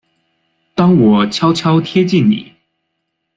[0.73, 2.53] 当我悄悄贴近你